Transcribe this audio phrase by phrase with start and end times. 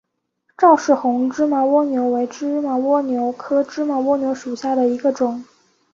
[0.57, 5.45] 赵氏红芝麻蜗牛为芝麻蜗牛科芝麻蜗牛属下的一个种。